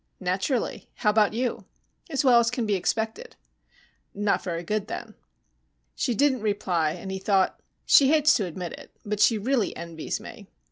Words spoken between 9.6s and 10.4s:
envies